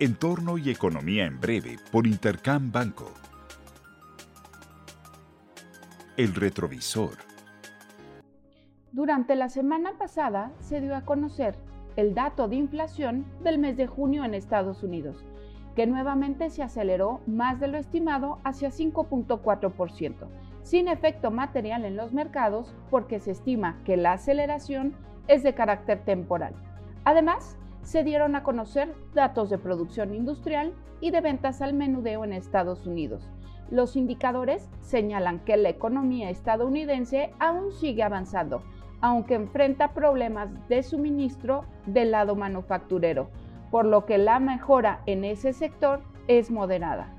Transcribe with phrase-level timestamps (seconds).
[0.00, 3.12] Entorno y Economía en Breve por Intercam Banco.
[6.16, 7.14] El retrovisor.
[8.92, 11.56] Durante la semana pasada se dio a conocer
[11.96, 15.26] el dato de inflación del mes de junio en Estados Unidos,
[15.74, 20.14] que nuevamente se aceleró más de lo estimado hacia 5.4%,
[20.62, 24.94] sin efecto material en los mercados porque se estima que la aceleración
[25.26, 26.54] es de carácter temporal.
[27.02, 32.32] Además, se dieron a conocer datos de producción industrial y de ventas al menudeo en
[32.32, 33.28] Estados Unidos.
[33.70, 38.62] Los indicadores señalan que la economía estadounidense aún sigue avanzando,
[39.00, 43.30] aunque enfrenta problemas de suministro del lado manufacturero,
[43.70, 47.14] por lo que la mejora en ese sector es moderada.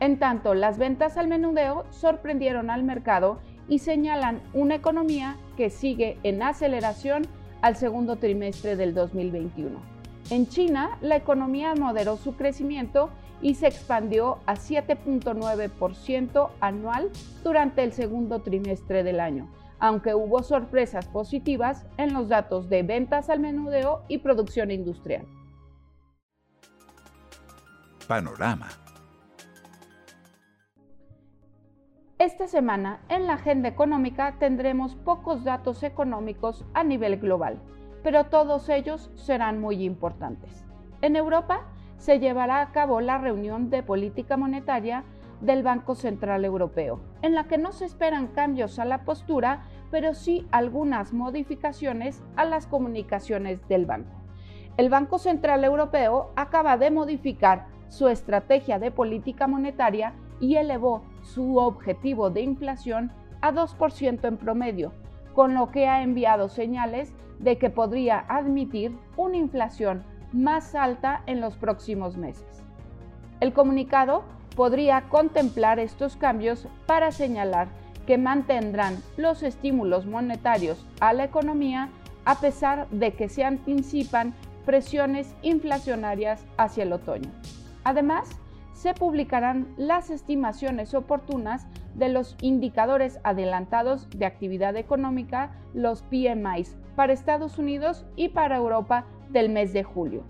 [0.00, 6.18] En tanto, las ventas al menudeo sorprendieron al mercado y señalan una economía que sigue
[6.24, 7.22] en aceleración
[7.62, 9.93] al segundo trimestre del 2021.
[10.30, 13.10] En China, la economía moderó su crecimiento
[13.42, 17.10] y se expandió a 7.9% anual
[17.42, 23.28] durante el segundo trimestre del año, aunque hubo sorpresas positivas en los datos de ventas
[23.28, 25.26] al menudeo y producción industrial.
[28.08, 28.68] Panorama.
[32.18, 37.60] Esta semana en la agenda económica tendremos pocos datos económicos a nivel global
[38.04, 40.64] pero todos ellos serán muy importantes.
[41.00, 41.62] En Europa
[41.96, 45.04] se llevará a cabo la reunión de política monetaria
[45.40, 50.14] del Banco Central Europeo, en la que no se esperan cambios a la postura, pero
[50.14, 54.12] sí algunas modificaciones a las comunicaciones del banco.
[54.76, 61.56] El Banco Central Europeo acaba de modificar su estrategia de política monetaria y elevó su
[61.56, 64.92] objetivo de inflación a 2% en promedio,
[65.32, 71.40] con lo que ha enviado señales de que podría admitir una inflación más alta en
[71.40, 72.62] los próximos meses.
[73.40, 74.24] El comunicado
[74.56, 77.68] podría contemplar estos cambios para señalar
[78.06, 81.88] que mantendrán los estímulos monetarios a la economía
[82.24, 87.30] a pesar de que se anticipan presiones inflacionarias hacia el otoño.
[87.84, 88.30] Además,
[88.74, 97.12] se publicarán las estimaciones oportunas de los indicadores adelantados de actividad económica, los PMIs, para
[97.12, 100.22] Estados Unidos y para Europa del mes de julio.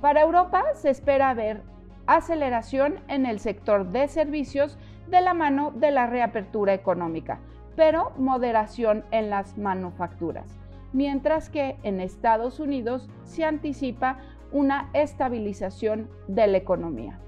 [0.00, 1.62] Para Europa se espera ver
[2.06, 7.40] aceleración en el sector de servicios de la mano de la reapertura económica,
[7.74, 10.56] pero moderación en las manufacturas,
[10.92, 14.18] mientras que en Estados Unidos se anticipa
[14.52, 17.18] una estabilización de la economía.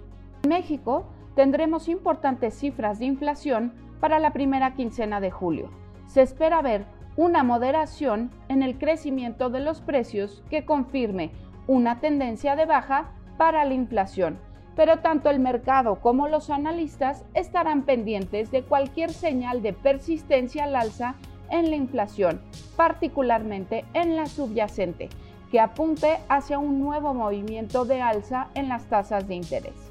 [0.50, 1.04] México
[1.36, 5.70] tendremos importantes cifras de inflación para la primera quincena de julio.
[6.06, 11.30] Se espera ver una moderación en el crecimiento de los precios que confirme
[11.68, 14.40] una tendencia de baja para la inflación,
[14.74, 20.74] pero tanto el mercado como los analistas estarán pendientes de cualquier señal de persistencia al
[20.74, 21.14] alza
[21.48, 22.42] en la inflación,
[22.74, 25.10] particularmente en la subyacente,
[25.52, 29.89] que apunte hacia un nuevo movimiento de alza en las tasas de interés.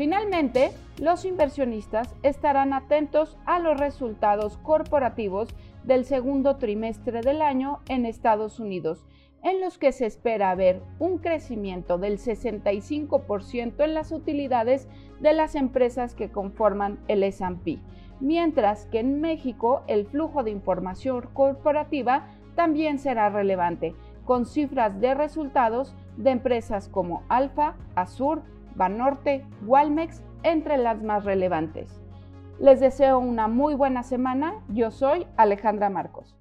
[0.00, 5.50] Finalmente, los inversionistas estarán atentos a los resultados corporativos
[5.84, 9.04] del segundo trimestre del año en Estados Unidos,
[9.42, 14.88] en los que se espera ver un crecimiento del 65% en las utilidades
[15.20, 17.76] de las empresas que conforman el SP,
[18.20, 23.94] mientras que en México el flujo de información corporativa también será relevante,
[24.24, 28.40] con cifras de resultados de empresas como Alfa, Azur,
[28.80, 32.00] Banorte, Walmex, entre las más relevantes.
[32.58, 34.54] Les deseo una muy buena semana.
[34.68, 36.34] Yo soy Alejandra Marcos.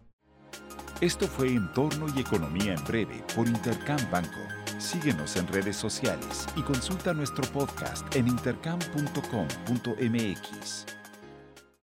[1.02, 4.40] Esto fue Entorno y Economía en Breve por Intercam Banco.
[4.78, 10.99] Síguenos en redes sociales y consulta nuestro podcast en intercam.com.mx.